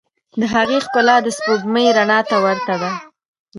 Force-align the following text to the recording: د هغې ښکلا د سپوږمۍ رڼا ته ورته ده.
د 0.39 0.41
هغې 0.53 0.77
ښکلا 0.85 1.15
د 1.23 1.27
سپوږمۍ 1.37 1.87
رڼا 1.97 2.19
ته 2.29 2.35
ورته 2.43 2.75
ده. 2.81 2.89